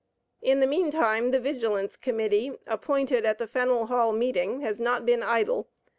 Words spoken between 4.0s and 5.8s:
meeting, has not been idle.